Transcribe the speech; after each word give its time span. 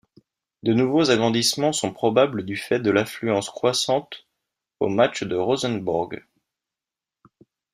De 0.63 0.73
nouveaux 0.73 1.11
agrandissements 1.11 1.73
sont 1.73 1.93
probables 1.93 2.43
du 2.43 2.57
fait 2.57 2.79
de 2.79 2.89
l'affluence 2.89 3.51
croissante 3.51 4.27
aux 4.79 4.89
matches 4.89 5.23
de 5.25 5.35
Rosenborg. 5.35 6.23